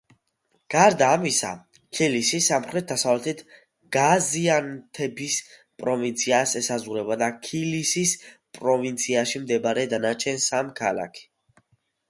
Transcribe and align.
გარდა 0.73 1.07
ამისა, 1.15 1.49
ქილისი 1.97 2.37
სამხრეთ-დასავლეთით 2.45 3.43
გაზიანთეფის 3.95 5.35
პროვინციას 5.83 6.53
ესაზღვრება 6.61 7.19
და 7.23 7.27
ქილისის 7.49 8.15
პროვინციაში 8.59 9.43
მდებარე 9.43 9.85
დანარჩენ 9.93 10.41
სამ 10.47 10.73
ქალაქი. 10.81 11.27